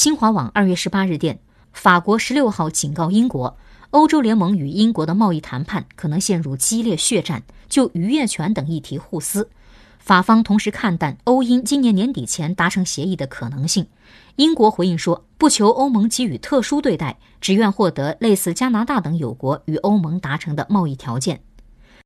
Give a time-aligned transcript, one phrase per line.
[0.00, 1.38] 新华网二月十八日电
[1.74, 3.58] 法国十六号警告英国
[3.90, 9.50] 欧洲联盟与英国的贸易谈判可能陷入激烈血战就渔业权等议题互撕。
[9.98, 13.86] 法方同时看淡欧英今年年底前达成协议的可能性。
[14.36, 21.42] 英国回应说不求欧盟给予特殊对待只愿获得类似加拿大等友国与欧盟达成的贸易条件。